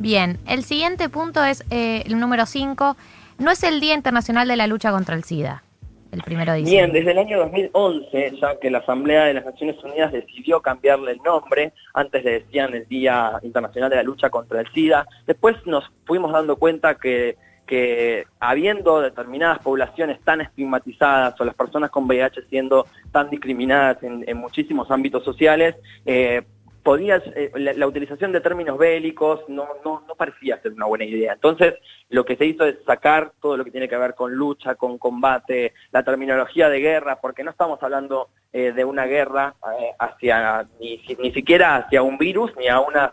Bien, 0.00 0.38
el 0.48 0.64
siguiente 0.64 1.10
punto 1.10 1.44
es 1.44 1.62
eh, 1.68 2.02
el 2.06 2.18
número 2.18 2.46
5. 2.46 2.96
No 3.36 3.50
es 3.50 3.62
el 3.62 3.80
Día 3.80 3.92
Internacional 3.92 4.48
de 4.48 4.56
la 4.56 4.66
Lucha 4.66 4.92
contra 4.92 5.14
el 5.14 5.24
SIDA, 5.24 5.62
el 6.10 6.22
primero 6.22 6.52
de 6.52 6.60
diciembre. 6.60 6.90
Bien, 6.90 7.04
desde 7.04 7.12
el 7.12 7.26
año 7.26 7.38
2011, 7.40 8.32
ya 8.40 8.58
que 8.58 8.70
la 8.70 8.78
Asamblea 8.78 9.24
de 9.26 9.34
las 9.34 9.44
Naciones 9.44 9.76
Unidas 9.84 10.10
decidió 10.10 10.62
cambiarle 10.62 11.12
el 11.12 11.18
nombre, 11.18 11.74
antes 11.92 12.24
le 12.24 12.40
decían 12.40 12.72
el 12.72 12.88
Día 12.88 13.32
Internacional 13.42 13.90
de 13.90 13.96
la 13.96 14.02
Lucha 14.02 14.30
contra 14.30 14.62
el 14.62 14.72
SIDA, 14.72 15.06
después 15.26 15.56
nos 15.66 15.84
fuimos 16.06 16.32
dando 16.32 16.56
cuenta 16.56 16.94
que 16.94 17.36
que 17.70 18.24
habiendo 18.40 19.00
determinadas 19.00 19.60
poblaciones 19.60 20.20
tan 20.22 20.40
estigmatizadas 20.40 21.40
o 21.40 21.44
las 21.44 21.54
personas 21.54 21.90
con 21.90 22.04
VIH 22.04 22.42
siendo 22.50 22.84
tan 23.12 23.30
discriminadas 23.30 24.02
en, 24.02 24.36
muchísimos 24.36 24.90
ámbitos 24.90 25.22
sociales, 25.22 25.76
eh, 26.04 26.42
podías, 26.82 27.22
eh, 27.34 27.50
la, 27.54 27.86
utilización 27.86 28.32
de 28.32 28.40
términos 28.40 28.78
bélicos 28.78 29.40
no, 29.48 29.68
no, 29.84 30.04
no, 30.06 30.14
parecía 30.14 30.60
ser 30.60 30.72
una 30.72 30.86
buena 30.86 31.04
idea. 31.04 31.32
Entonces, 31.32 31.74
lo 32.08 32.24
que 32.24 32.36
se 32.36 32.46
hizo 32.46 32.64
es 32.64 32.76
sacar 32.86 33.32
todo 33.40 33.56
lo 33.56 33.64
que 33.64 33.70
tiene 33.70 33.88
que 33.88 33.96
ver 33.96 34.14
con 34.14 34.34
lucha, 34.34 34.74
con 34.74 34.98
combate, 34.98 35.74
la 35.92 36.02
terminología 36.02 36.68
de 36.68 36.80
guerra, 36.80 37.20
porque 37.20 37.44
no 37.44 37.50
estamos 37.50 37.82
hablando 37.82 38.28
eh, 38.52 38.72
de 38.72 38.84
una 38.84 39.06
guerra 39.06 39.54
hacia 39.98 40.68
ni, 40.80 41.02
ni 41.18 41.32
siquiera 41.32 41.76
hacia 41.76 42.02
un 42.02 42.18
virus, 42.18 42.52
ni 42.56 42.68
a 42.68 42.80
una 42.80 43.12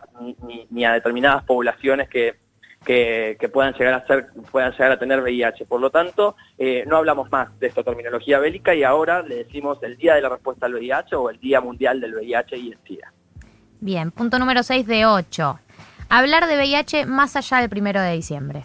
ni 0.70 0.84
a 0.84 0.92
determinadas 0.92 1.44
poblaciones 1.44 2.08
que 2.08 2.36
que, 2.84 3.50
puedan 3.52 3.74
llegar 3.74 3.94
a 3.94 4.06
ser, 4.06 4.28
puedan 4.50 4.72
llegar 4.72 4.92
a 4.92 4.98
tener 4.98 5.20
VIH. 5.20 5.66
Por 5.66 5.80
lo 5.80 5.90
tanto, 5.90 6.36
eh, 6.56 6.84
no 6.86 6.96
hablamos 6.96 7.30
más 7.30 7.58
de 7.58 7.66
esta 7.66 7.82
terminología 7.82 8.38
bélica 8.38 8.74
y 8.74 8.82
ahora 8.82 9.22
le 9.22 9.36
decimos 9.36 9.82
el 9.82 9.96
Día 9.96 10.14
de 10.14 10.22
la 10.22 10.30
Respuesta 10.30 10.66
al 10.66 10.74
VIH 10.74 11.16
o 11.16 11.30
el 11.30 11.38
Día 11.38 11.60
Mundial 11.60 12.00
del 12.00 12.14
VIH 12.14 12.56
y 12.56 12.72
el 12.72 12.78
SIDA. 12.86 13.12
Bien, 13.80 14.10
punto 14.10 14.38
número 14.38 14.62
6 14.62 14.86
de 14.86 15.06
8. 15.06 15.60
Hablar 16.08 16.46
de 16.46 16.56
VIH 16.56 17.06
más 17.06 17.36
allá 17.36 17.58
del 17.58 17.68
primero 17.68 18.00
de 18.00 18.12
diciembre. 18.12 18.64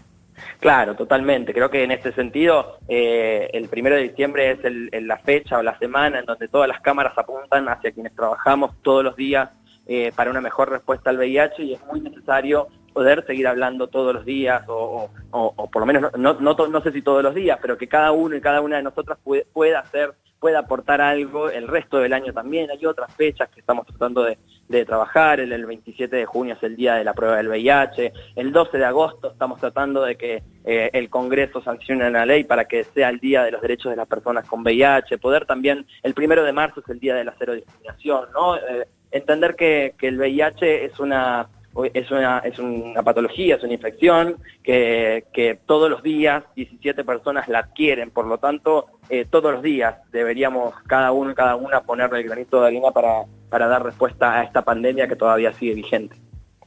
Claro, 0.60 0.96
totalmente. 0.96 1.54
Creo 1.54 1.70
que 1.70 1.84
en 1.84 1.92
este 1.92 2.14
sentido 2.14 2.80
eh, 2.88 3.50
el 3.54 3.70
primero 3.70 3.96
de 3.96 4.04
diciembre 4.04 4.52
es 4.52 5.04
la 5.04 5.18
fecha 5.20 5.58
o 5.58 5.62
la 5.62 5.78
semana 5.78 6.20
en 6.20 6.26
donde 6.26 6.48
todas 6.48 6.68
las 6.68 6.82
cámaras 6.82 7.18
apuntan 7.18 7.68
hacia 7.70 7.92
quienes 7.92 8.16
trabajamos 8.16 8.72
todos 8.82 9.04
los 9.04 9.16
días 9.16 9.50
eh, 9.86 10.12
para 10.16 10.32
una 10.32 10.42
mejor 10.42 10.70
respuesta 10.70 11.10
al 11.10 11.18
VIH 11.18 11.64
y 11.64 11.74
es 11.74 11.86
muy 11.86 12.00
necesario 12.00 12.70
poder 12.94 13.26
seguir 13.26 13.48
hablando 13.48 13.88
todos 13.88 14.14
los 14.14 14.24
días, 14.24 14.64
o, 14.68 15.10
por 15.32 15.82
lo 15.82 15.86
menos, 15.86 16.12
no, 16.18 16.34
no, 16.36 16.54
no, 16.54 16.82
sé 16.82 16.92
si 16.92 17.02
todos 17.02 17.24
los 17.24 17.34
días, 17.34 17.58
pero 17.62 17.78
que 17.78 17.88
cada 17.88 18.12
uno 18.12 18.36
y 18.36 18.42
cada 18.42 18.62
una 18.62 18.78
de 18.78 18.84
nosotras 18.84 19.18
pueda 19.52 19.80
hacer, 19.80 20.14
pueda 20.44 20.60
aportar 20.60 21.00
algo 21.00 21.50
el 21.50 21.70
resto 21.70 22.00
del 22.00 22.12
año 22.12 22.34
también. 22.34 22.70
Hay 22.70 22.86
otras 22.86 23.16
fechas 23.16 23.48
que 23.48 23.62
estamos 23.62 23.88
tratando 23.88 24.26
de, 24.26 24.38
trabajar, 24.86 25.40
el, 25.40 25.54
el, 25.54 25.66
27 25.66 26.14
de 26.14 26.26
junio 26.26 26.56
es 26.56 26.64
el 26.64 26.76
día 26.76 26.96
de 26.96 27.06
la 27.06 27.14
prueba 27.14 27.38
del 27.38 27.48
VIH, 27.48 28.12
el 28.36 28.52
12 28.52 28.78
de 28.78 28.84
agosto 28.84 29.32
estamos 29.32 29.62
tratando 29.62 30.04
de 30.04 30.18
que 30.18 30.44
eh, 30.66 30.90
el 30.92 31.10
Congreso 31.10 31.62
sancione 31.62 32.10
la 32.12 32.26
ley 32.26 32.44
para 32.44 32.66
que 32.66 32.84
sea 32.84 33.08
el 33.08 33.20
día 33.20 33.44
de 33.44 33.52
los 33.52 33.62
derechos 33.62 33.92
de 33.92 33.96
las 33.96 34.08
personas 34.08 34.46
con 34.46 34.64
VIH, 34.64 35.20
poder 35.20 35.46
también, 35.46 35.86
el 36.02 36.14
primero 36.14 36.44
de 36.44 36.52
marzo 36.52 36.82
es 36.82 36.90
el 36.90 37.00
día 37.00 37.16
de 37.16 37.24
la 37.24 37.34
cero 37.40 37.54
discriminación, 37.54 38.26
¿no? 38.34 38.58
Eh, 38.58 38.88
entender 39.12 39.56
que, 39.56 39.94
que 39.98 40.10
el 40.10 40.18
VIH 40.18 40.84
es 40.84 41.00
una 41.00 41.48
es 41.94 42.12
una, 42.12 42.40
es 42.40 42.60
una 42.60 43.02
patología, 43.02 43.56
es 43.56 43.64
una 43.64 43.74
infección 43.74 44.38
que, 44.64 45.26
que, 45.34 45.60
todos 45.66 45.90
los 45.90 46.04
días 46.04 46.44
17 46.56 47.04
personas 47.04 47.48
la 47.48 47.60
adquieren, 47.60 48.12
por 48.12 48.26
lo 48.26 48.38
tanto, 48.38 48.88
eh, 49.10 49.26
todos 49.30 49.54
los 49.54 49.64
días 49.64 49.96
deberíamos 50.12 50.74
cada 50.88 51.12
uno 51.12 51.32
y 51.32 51.36
cada 51.36 51.56
una 51.56 51.82
ponerle 51.82 52.20
el 52.20 52.26
granito 52.26 52.62
de 52.62 52.68
arena 52.68 52.92
para, 52.92 53.24
para 53.50 53.68
dar 53.68 53.84
respuesta 53.84 54.40
a 54.40 54.44
esta 54.44 54.64
pandemia 54.64 55.08
que 55.08 55.16
todavía 55.16 55.52
sigue 55.54 55.74
vigente. 55.74 56.16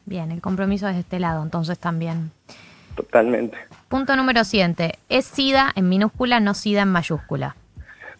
Bien, 0.04 0.30
el 0.30 0.40
compromiso 0.40 0.88
es 0.88 0.94
de 0.94 1.00
este 1.00 1.18
lado, 1.18 1.42
entonces 1.42 1.78
también. 1.78 2.30
Totalmente. 2.94 3.58
Punto 3.88 4.16
número 4.16 4.44
7. 4.44 4.94
Es 5.08 5.26
SIDA 5.26 5.72
en 5.74 5.88
minúscula, 5.88 6.40
no 6.40 6.54
SIDA 6.54 6.82
en 6.82 6.88
mayúscula. 6.88 7.56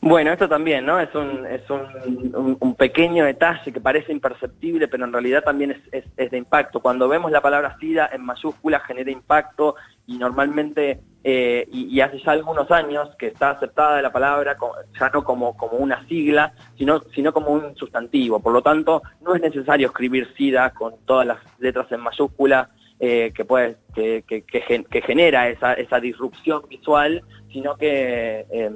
Bueno, 0.08 0.30
esto 0.30 0.48
también, 0.48 0.86
¿no? 0.86 1.00
Es 1.00 1.12
un, 1.16 1.44
es 1.46 1.68
un, 1.68 2.56
un, 2.60 2.74
pequeño 2.76 3.24
detalle 3.24 3.72
que 3.72 3.80
parece 3.80 4.12
imperceptible, 4.12 4.86
pero 4.86 5.04
en 5.04 5.12
realidad 5.12 5.42
también 5.42 5.72
es, 5.90 6.04
es, 6.16 6.30
de 6.30 6.38
impacto. 6.38 6.78
Cuando 6.78 7.08
vemos 7.08 7.32
la 7.32 7.40
palabra 7.40 7.76
SIDA 7.80 8.10
en 8.12 8.24
mayúscula 8.24 8.78
genera 8.78 9.10
impacto 9.10 9.74
y 10.06 10.16
normalmente, 10.16 11.00
eh, 11.24 11.66
y, 11.72 11.98
hace 11.98 12.20
ya 12.20 12.30
algunos 12.30 12.70
años 12.70 13.16
que 13.18 13.26
está 13.26 13.50
aceptada 13.50 14.00
la 14.00 14.12
palabra 14.12 14.56
ya 14.96 15.08
no 15.08 15.24
como, 15.24 15.56
como 15.56 15.78
una 15.78 16.06
sigla, 16.06 16.52
sino, 16.78 17.00
sino 17.12 17.32
como 17.32 17.50
un 17.50 17.74
sustantivo. 17.74 18.38
Por 18.38 18.52
lo 18.52 18.62
tanto, 18.62 19.02
no 19.22 19.34
es 19.34 19.42
necesario 19.42 19.88
escribir 19.88 20.32
SIDA 20.36 20.70
con 20.70 20.94
todas 21.04 21.26
las 21.26 21.38
letras 21.58 21.90
en 21.90 21.98
mayúscula 21.98 22.70
eh, 22.98 23.32
que, 23.34 23.44
puede, 23.44 23.76
que, 23.94 24.24
que, 24.26 24.42
que, 24.42 25.02
genera 25.02 25.48
esa, 25.48 25.74
esa 25.74 26.00
disrupción 26.00 26.62
visual, 26.68 27.22
sino 27.52 27.76
que 27.76 28.46
em, 28.50 28.74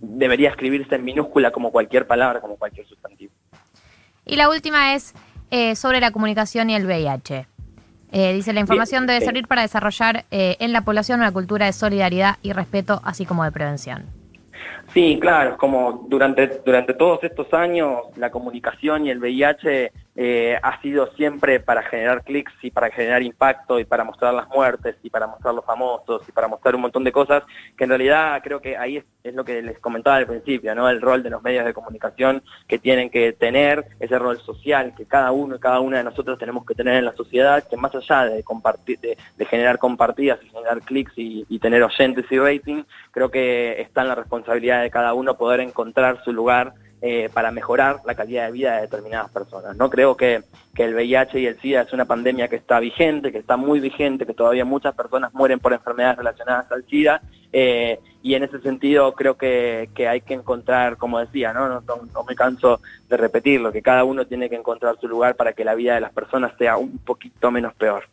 debería 0.00 0.50
escribirse 0.50 0.94
en 0.94 1.04
minúscula 1.04 1.50
como 1.50 1.70
cualquier 1.70 2.06
palabra, 2.06 2.40
como 2.40 2.56
cualquier 2.56 2.86
sustantivo. 2.86 3.32
Y 4.24 4.36
la 4.36 4.48
última 4.48 4.94
es 4.94 5.14
eh, 5.50 5.76
sobre 5.76 6.00
la 6.00 6.10
comunicación 6.10 6.70
y 6.70 6.76
el 6.76 6.86
VIH. 6.86 7.46
Eh, 8.10 8.32
dice, 8.32 8.54
la 8.54 8.60
información 8.60 9.06
debe 9.06 9.20
servir 9.20 9.46
para 9.46 9.62
desarrollar 9.62 10.24
en 10.30 10.72
la 10.72 10.80
población 10.80 11.20
una 11.20 11.30
cultura 11.30 11.66
de 11.66 11.74
solidaridad 11.74 12.36
y 12.42 12.52
respeto, 12.52 13.02
así 13.04 13.26
como 13.26 13.44
de 13.44 13.52
prevención. 13.52 14.06
Sí, 14.94 15.18
claro, 15.20 15.56
como 15.58 16.06
durante, 16.08 16.62
durante 16.64 16.94
todos 16.94 17.22
estos 17.22 17.52
años 17.52 17.98
la 18.16 18.30
comunicación 18.30 19.06
y 19.06 19.10
el 19.10 19.18
VIH 19.18 19.92
eh, 20.20 20.58
ha 20.60 20.82
sido 20.82 21.06
siempre 21.12 21.60
para 21.60 21.80
generar 21.84 22.24
clics 22.24 22.52
y 22.60 22.72
para 22.72 22.90
generar 22.90 23.22
impacto 23.22 23.78
y 23.78 23.84
para 23.84 24.02
mostrar 24.02 24.34
las 24.34 24.48
muertes 24.48 24.96
y 25.04 25.10
para 25.10 25.28
mostrar 25.28 25.54
los 25.54 25.64
famosos 25.64 26.28
y 26.28 26.32
para 26.32 26.48
mostrar 26.48 26.74
un 26.74 26.80
montón 26.80 27.04
de 27.04 27.12
cosas 27.12 27.44
que 27.76 27.84
en 27.84 27.90
realidad 27.90 28.40
creo 28.42 28.60
que 28.60 28.76
ahí 28.76 28.96
es, 28.96 29.04
lo 29.32 29.44
que 29.44 29.62
les 29.62 29.78
comentaba 29.78 30.16
al 30.16 30.26
principio, 30.26 30.74
¿no? 30.74 30.88
El 30.88 31.00
rol 31.00 31.22
de 31.22 31.30
los 31.30 31.40
medios 31.40 31.64
de 31.64 31.72
comunicación 31.72 32.42
que 32.66 32.80
tienen 32.80 33.10
que 33.10 33.32
tener, 33.32 33.86
ese 34.00 34.18
rol 34.18 34.40
social 34.40 34.92
que 34.96 35.04
cada 35.04 35.30
uno 35.30 35.54
y 35.54 35.60
cada 35.60 35.78
una 35.78 35.98
de 35.98 36.04
nosotros 36.04 36.36
tenemos 36.36 36.66
que 36.66 36.74
tener 36.74 36.96
en 36.96 37.04
la 37.04 37.12
sociedad, 37.12 37.62
que 37.68 37.76
más 37.76 37.94
allá 37.94 38.24
de 38.24 38.42
compartir, 38.42 38.98
de, 38.98 39.16
generar 39.46 39.78
compartidas 39.78 40.40
y 40.42 40.48
generar 40.48 40.80
clics 40.80 41.12
y, 41.14 41.46
y 41.48 41.60
tener 41.60 41.84
oyentes 41.84 42.24
y 42.30 42.38
rating, 42.40 42.82
creo 43.12 43.30
que 43.30 43.80
está 43.80 44.00
en 44.02 44.08
la 44.08 44.16
responsabilidad 44.16 44.82
de 44.82 44.90
cada 44.90 45.14
uno 45.14 45.36
poder 45.36 45.60
encontrar 45.60 46.24
su 46.24 46.32
lugar 46.32 46.74
eh, 47.00 47.30
para 47.32 47.52
mejorar 47.52 48.00
la 48.04 48.14
calidad 48.14 48.46
de 48.46 48.52
vida 48.52 48.74
de 48.74 48.80
determinadas 48.82 49.30
personas. 49.30 49.76
No 49.76 49.88
creo 49.88 50.16
que, 50.16 50.42
el 50.76 50.94
VIH 50.94 51.40
y 51.40 51.46
el 51.46 51.60
SIDA 51.60 51.82
es 51.82 51.92
una 51.92 52.04
pandemia 52.04 52.46
que 52.46 52.54
está 52.54 52.78
vigente, 52.78 53.32
que 53.32 53.38
está 53.38 53.56
muy 53.56 53.80
vigente, 53.80 54.26
que 54.26 54.34
todavía 54.34 54.64
muchas 54.64 54.94
personas 54.94 55.34
mueren 55.34 55.58
por 55.58 55.72
enfermedades 55.72 56.18
relacionadas 56.18 56.70
al 56.70 56.84
SIDA, 56.84 57.20
eh, 57.52 57.98
y 58.22 58.34
en 58.34 58.44
ese 58.44 58.60
sentido 58.60 59.12
creo 59.12 59.36
que, 59.36 59.88
hay 60.08 60.20
que 60.20 60.34
encontrar, 60.34 60.96
como 60.96 61.18
decía. 61.18 61.52
No, 61.52 61.80
no 61.80 62.24
me 62.28 62.34
canso 62.34 62.80
de 63.08 63.16
repetirlo, 63.16 63.72
que 63.72 63.82
cada 63.82 64.04
uno 64.04 64.26
tiene 64.26 64.48
que 64.48 64.56
encontrar 64.56 64.96
su 65.00 65.08
lugar 65.08 65.34
para 65.34 65.52
que 65.52 65.64
la 65.64 65.74
vida 65.74 65.94
de 65.94 66.00
las 66.00 66.12
personas 66.12 66.52
sea 66.58 66.76
un 66.76 66.98
poquito 66.98 67.50
menos 67.50 67.74
peor. 67.74 68.04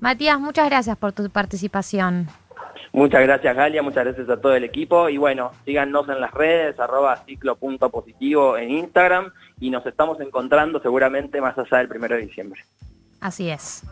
Matías, 0.00 0.38
muchas 0.38 0.68
gracias 0.68 0.96
por 0.98 1.12
tu 1.12 1.28
participación. 1.30 2.28
Muchas 2.94 3.22
gracias 3.22 3.56
Galia, 3.56 3.82
muchas 3.82 4.04
gracias 4.04 4.28
a 4.28 4.40
todo 4.40 4.54
el 4.54 4.62
equipo 4.62 5.08
y 5.08 5.16
bueno, 5.16 5.50
síganos 5.64 6.08
en 6.08 6.20
las 6.20 6.30
redes, 6.30 6.78
arroba 6.78 7.16
ciclo.positivo 7.26 8.56
en 8.56 8.70
Instagram 8.70 9.32
y 9.58 9.70
nos 9.70 9.84
estamos 9.84 10.20
encontrando 10.20 10.80
seguramente 10.80 11.40
más 11.40 11.58
allá 11.58 11.78
del 11.78 11.88
primero 11.88 12.14
de 12.14 12.22
diciembre. 12.22 12.60
Así 13.20 13.50
es. 13.50 13.82